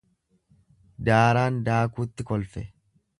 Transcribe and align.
Daaraan 1.09 1.59
daakutti 1.67 2.27
kolfe. 2.33 2.65